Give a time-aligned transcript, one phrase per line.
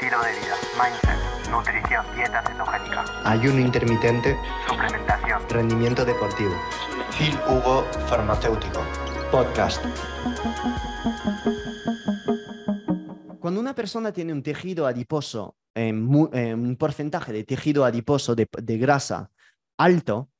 [0.00, 4.36] estilo de vida, mindset, nutrición, dieta cetogénica, ayuno intermitente,
[4.68, 6.52] suplementación, rendimiento deportivo.
[7.18, 8.80] Phil Hugo Farmacéutico.
[9.32, 9.84] Podcast.
[13.40, 18.36] Cuando una persona tiene un tejido adiposo, eh, mu- eh, un porcentaje de tejido adiposo
[18.36, 19.30] de, de grasa
[19.78, 20.30] alto,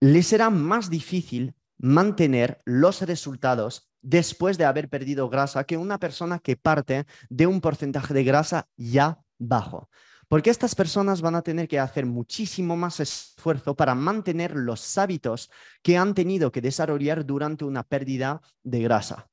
[0.00, 6.38] le será más difícil mantener los resultados después de haber perdido grasa que una persona
[6.38, 9.88] que parte de un porcentaje de grasa ya bajo.
[10.28, 15.50] Porque estas personas van a tener que hacer muchísimo más esfuerzo para mantener los hábitos
[15.82, 19.28] que han tenido que desarrollar durante una pérdida de grasa.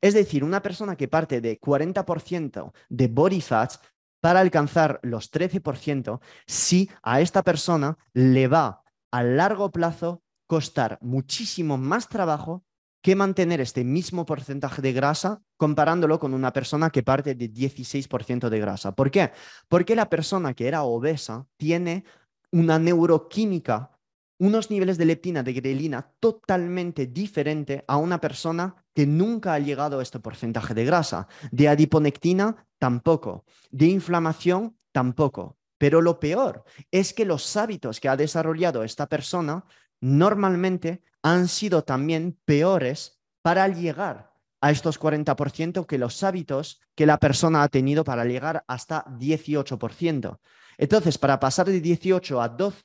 [0.00, 3.80] Es decir, una persona que parte de 40% de body fats
[4.20, 11.78] para alcanzar los 13%, sí a esta persona le va a largo plazo costar muchísimo
[11.78, 12.64] más trabajo
[13.04, 18.48] que mantener este mismo porcentaje de grasa comparándolo con una persona que parte de 16%
[18.48, 18.94] de grasa.
[18.94, 19.30] ¿Por qué?
[19.68, 22.04] Porque la persona que era obesa tiene
[22.50, 23.90] una neuroquímica,
[24.38, 29.98] unos niveles de leptina, de grelina totalmente diferente a una persona que nunca ha llegado
[29.98, 31.28] a este porcentaje de grasa.
[31.52, 33.44] De adiponectina, tampoco.
[33.70, 35.58] De inflamación, tampoco.
[35.76, 39.66] Pero lo peor es que los hábitos que ha desarrollado esta persona
[40.00, 47.18] normalmente han sido también peores para llegar a estos 40% que los hábitos que la
[47.18, 50.38] persona ha tenido para llegar hasta 18%.
[50.76, 52.82] Entonces, para pasar de 18 a 12,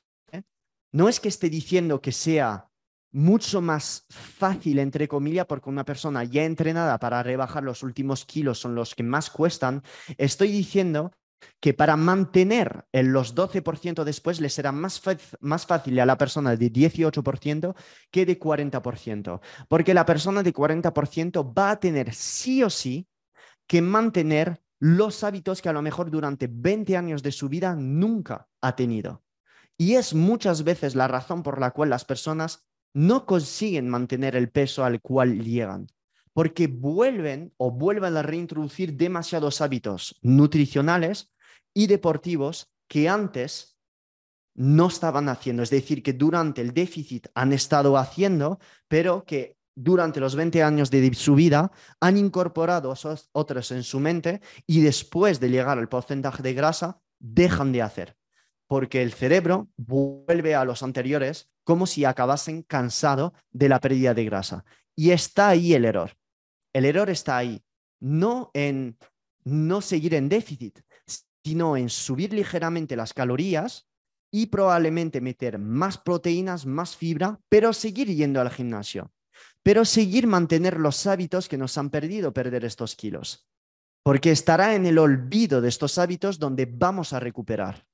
[0.92, 2.70] no es que esté diciendo que sea
[3.12, 8.58] mucho más fácil, entre comillas, porque una persona ya entrenada para rebajar los últimos kilos
[8.58, 9.82] son los que más cuestan.
[10.16, 11.12] Estoy diciendo
[11.60, 15.00] que para mantener en los 12% después le será más,
[15.40, 17.74] más fácil a la persona de 18%
[18.10, 23.08] que de 40%, porque la persona de 40% va a tener sí o sí
[23.66, 28.48] que mantener los hábitos que a lo mejor durante 20 años de su vida nunca
[28.60, 29.22] ha tenido.
[29.76, 34.50] Y es muchas veces la razón por la cual las personas no consiguen mantener el
[34.50, 35.86] peso al cual llegan,
[36.40, 41.34] porque vuelven o vuelven a reintroducir demasiados hábitos nutricionales
[41.74, 43.76] y deportivos que antes
[44.54, 45.62] no estaban haciendo.
[45.62, 48.58] Es decir, que durante el déficit han estado haciendo,
[48.88, 54.00] pero que durante los 20 años de su vida han incorporado esos otros en su
[54.00, 58.16] mente y después de llegar al porcentaje de grasa, dejan de hacer.
[58.66, 64.24] Porque el cerebro vuelve a los anteriores como si acabasen cansado de la pérdida de
[64.24, 64.64] grasa.
[64.96, 66.12] Y está ahí el error.
[66.72, 67.62] El error está ahí,
[68.00, 68.96] no en
[69.44, 70.80] no seguir en déficit,
[71.44, 73.88] sino en subir ligeramente las calorías
[74.30, 79.12] y probablemente meter más proteínas, más fibra, pero seguir yendo al gimnasio,
[79.62, 83.48] pero seguir mantener los hábitos que nos han perdido perder estos kilos,
[84.04, 87.86] porque estará en el olvido de estos hábitos donde vamos a recuperar,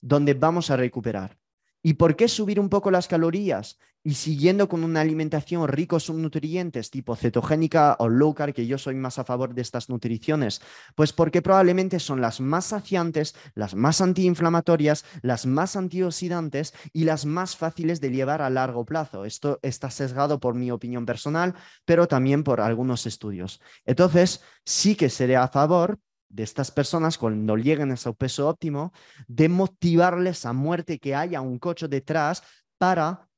[0.00, 1.38] donde vamos a recuperar.
[1.86, 6.22] ¿Y por qué subir un poco las calorías y siguiendo con una alimentación rico en
[6.22, 10.62] nutrientes tipo cetogénica o low carb, que yo soy más a favor de estas nutriciones?
[10.94, 17.26] Pues porque probablemente son las más saciantes, las más antiinflamatorias, las más antioxidantes y las
[17.26, 19.26] más fáciles de llevar a largo plazo.
[19.26, 23.60] Esto está sesgado por mi opinión personal, pero también por algunos estudios.
[23.84, 25.98] Entonces, sí que seré a favor
[26.34, 28.92] de estas personas cuando lleguen a su peso óptimo,
[29.28, 32.42] de motivarles a muerte que haya un coche detrás
[32.76, 33.28] para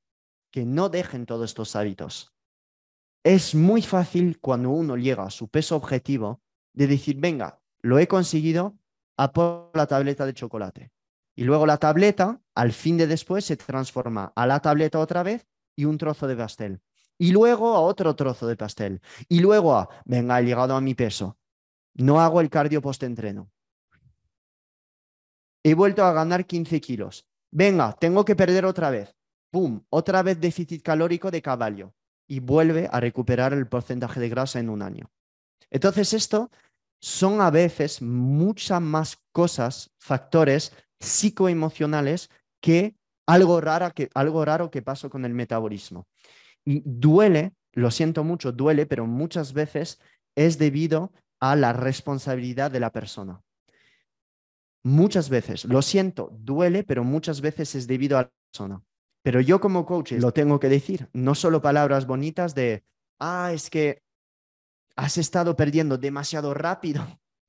[0.51, 2.33] que no dejen todos estos hábitos.
[3.23, 6.41] Es muy fácil cuando uno llega a su peso objetivo
[6.73, 8.79] de decir, venga, lo he conseguido,
[9.19, 10.91] a por la tableta de chocolate.
[11.35, 15.47] Y luego la tableta, al fin de después, se transforma a la tableta otra vez
[15.75, 16.81] y un trozo de pastel.
[17.19, 19.03] Y luego a otro trozo de pastel.
[19.29, 21.39] Y luego a, venga, he llegado a mi peso.
[21.97, 23.51] No hago el cardio post-entreno.
[25.63, 27.27] He vuelto a ganar 15 kilos.
[27.51, 29.17] Venga, tengo que perder otra vez.
[29.51, 29.83] ¡Pum!
[29.89, 31.95] Otra vez déficit calórico de caballo.
[32.29, 35.11] Y vuelve a recuperar el porcentaje de grasa en un año.
[35.71, 36.51] Entonces, esto
[37.01, 42.31] son a veces muchas más cosas, factores psicoemocionales
[42.61, 46.07] que algo, raro que algo raro que pasó con el metabolismo.
[46.65, 49.99] Y duele, lo siento mucho, duele, pero muchas veces
[50.35, 51.13] es debido
[51.51, 53.43] a la responsabilidad de la persona.
[54.83, 58.83] Muchas veces, lo siento, duele, pero muchas veces es debido a la persona.
[59.23, 62.85] Pero yo como coach lo tengo que decir, no solo palabras bonitas de,
[63.19, 64.05] ah, es que
[64.95, 67.05] has estado perdiendo demasiado rápido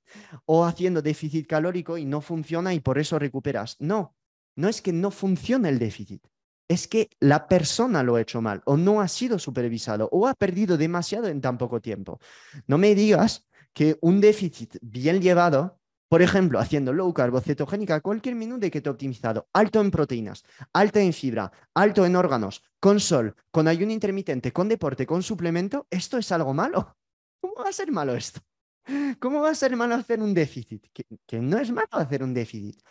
[0.46, 3.76] o haciendo déficit calórico y no funciona y por eso recuperas.
[3.80, 4.16] No,
[4.56, 6.26] no es que no funcione el déficit,
[6.68, 10.34] es que la persona lo ha hecho mal o no ha sido supervisado o ha
[10.34, 12.20] perdido demasiado en tan poco tiempo.
[12.66, 13.47] No me digas
[13.78, 15.80] que un déficit bien llevado
[16.10, 21.00] Por ejemplo, haciendo low carb cetogénica, cualquier menú de keto optimizado, alto en proteínas, alto
[21.00, 26.18] en fibra, alto en órganos, con sol, con ayuno intermitente, con deporte, con suplemento, ¿esto
[26.18, 26.96] es algo malo?
[27.42, 28.40] ¿Cómo va a ser malo esto?
[29.20, 30.88] ¿Cómo va a ser malo hacer un déficit?
[31.28, 32.82] Que, no es malo hacer un déficit.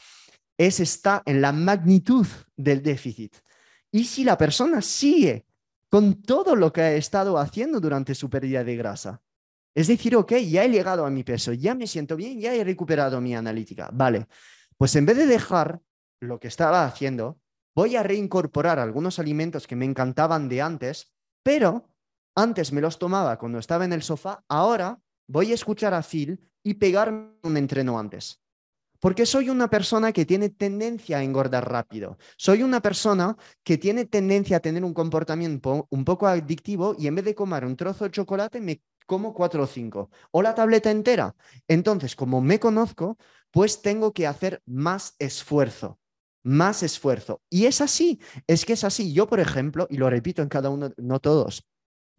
[0.58, 3.34] Es está en la magnitud del déficit.
[3.90, 5.46] Y si la persona sigue
[5.88, 9.22] con todo lo que ha estado haciendo durante su pérdida de grasa,
[9.76, 12.64] es decir, ok, ya he llegado a mi peso, ya me siento bien, ya he
[12.64, 13.90] recuperado mi analítica.
[13.92, 14.26] Vale,
[14.78, 15.82] pues en vez de dejar
[16.18, 17.38] lo que estaba haciendo,
[17.74, 21.90] voy a reincorporar algunos alimentos que me encantaban de antes, pero
[22.34, 26.40] antes me los tomaba cuando estaba en el sofá, ahora voy a escuchar a Phil
[26.62, 28.45] y pegarme un entreno antes.
[29.00, 32.18] Porque soy una persona que tiene tendencia a engordar rápido.
[32.36, 37.14] Soy una persona que tiene tendencia a tener un comportamiento un poco adictivo y en
[37.14, 40.90] vez de comer un trozo de chocolate me como cuatro o cinco, o la tableta
[40.90, 41.34] entera.
[41.68, 43.16] Entonces, como me conozco,
[43.50, 45.98] pues tengo que hacer más esfuerzo,
[46.42, 47.40] más esfuerzo.
[47.48, 49.12] Y es así, es que es así.
[49.12, 51.64] Yo, por ejemplo, y lo repito en cada uno, no todos,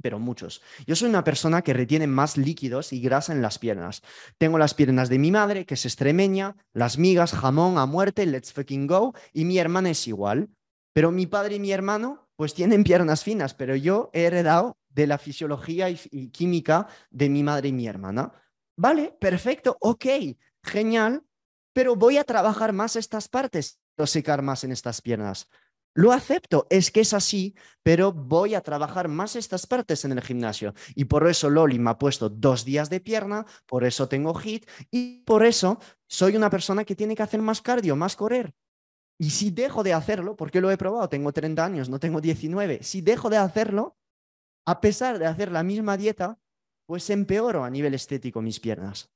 [0.01, 0.61] pero muchos.
[0.85, 4.01] Yo soy una persona que retiene más líquidos y grasa en las piernas.
[4.37, 8.53] Tengo las piernas de mi madre, que es extremeña, las migas, jamón a muerte, let's
[8.53, 10.49] fucking go, y mi hermana es igual.
[10.93, 15.07] Pero mi padre y mi hermano, pues tienen piernas finas, pero yo he heredado de
[15.07, 18.31] la fisiología y, química de mi madre y mi hermana.
[18.75, 20.05] Vale, perfecto, ok,
[20.63, 21.23] genial,
[21.73, 25.47] pero voy a trabajar más estas partes, secar más en estas piernas.
[25.97, 30.21] Lo acepto, es que es así, pero voy a trabajar más estas partes en el
[30.21, 30.75] gimnasio.
[30.93, 34.69] Y por eso Loli me ha puesto dos días de pierna, por eso tengo HIT
[34.91, 38.53] y por eso soy una persona que tiene que hacer más cardio, más correr.
[39.17, 42.83] Y si dejo de hacerlo, porque lo he probado, tengo 30 años, no tengo 19,
[42.83, 43.97] si dejo de hacerlo,
[44.67, 46.37] a pesar de hacer la misma dieta,
[46.85, 49.09] pues empeoro a nivel estético mis piernas.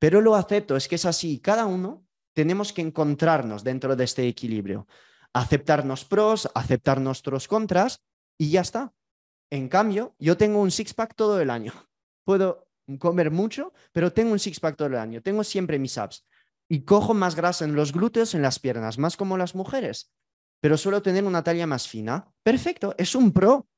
[0.00, 1.38] Pero lo acepto, es que es así.
[1.38, 4.88] Cada uno tenemos que encontrarnos dentro de este equilibrio.
[5.32, 8.02] Aceptarnos pros, aceptar nuestros contras
[8.38, 8.92] y ya está.
[9.50, 11.72] En cambio, yo tengo un six-pack todo el año.
[12.24, 12.66] Puedo
[12.98, 15.22] comer mucho, pero tengo un six-pack todo el año.
[15.22, 16.26] Tengo siempre mis abs.
[16.68, 20.12] Y cojo más grasa en los glúteos, en las piernas, más como las mujeres.
[20.60, 22.32] Pero suelo tener una talla más fina.
[22.42, 23.68] Perfecto, es un pro.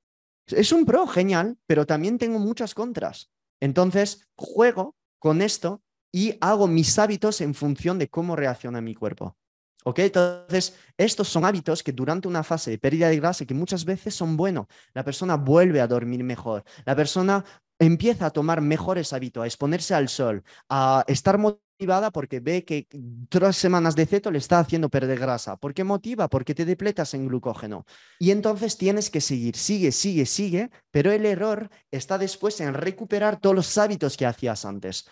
[0.46, 3.30] Es un pro genial, pero también tengo muchas contras.
[3.60, 9.36] Entonces, juego con esto y hago mis hábitos en función de cómo reacciona mi cuerpo.
[9.84, 10.00] ¿Ok?
[10.00, 14.14] Entonces, estos son hábitos que durante una fase de pérdida de grasa que muchas veces
[14.14, 14.66] son buenos.
[14.92, 16.64] La persona vuelve a dormir mejor.
[16.84, 17.44] La persona
[17.78, 22.88] empieza a tomar mejores hábitos, a exponerse al sol, a estar motivada porque ve que
[23.28, 25.56] tres semanas de ceto le está haciendo perder grasa.
[25.56, 26.28] ¿Por qué motiva?
[26.28, 27.86] Porque te depletas en glucógeno.
[28.18, 33.40] Y entonces tienes que seguir, sigue, sigue, sigue, pero el error está después en recuperar
[33.40, 35.06] todos los hábitos que hacías antes.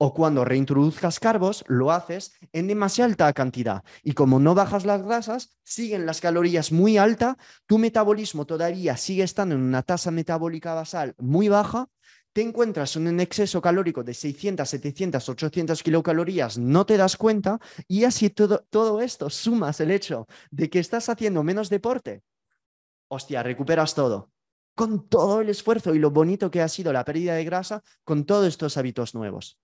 [0.00, 3.82] O cuando reintroduzcas carbos, lo haces en demasiada cantidad.
[4.04, 7.36] Y como no bajas las grasas, siguen las calorías muy altas,
[7.66, 11.88] tu metabolismo todavía sigue estando en una tasa metabólica basal muy baja,
[12.32, 17.58] te encuentras en un exceso calórico de 600, 700, 800 kilocalorías, no te das cuenta
[17.88, 22.22] y así todo, todo esto sumas el hecho de que estás haciendo menos deporte.
[23.08, 24.30] Hostia, recuperas todo.
[24.76, 28.24] Con todo el esfuerzo y lo bonito que ha sido la pérdida de grasa con
[28.24, 29.58] todos estos hábitos nuevos.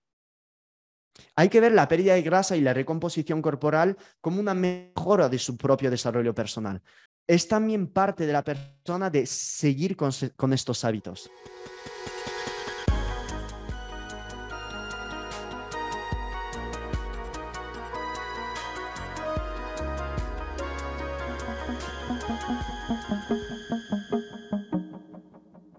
[1.35, 5.39] Hay que ver la pérdida de grasa y la recomposición corporal como una mejora de
[5.39, 6.81] su propio desarrollo personal.
[7.27, 11.29] Es también parte de la persona de seguir con, con estos hábitos.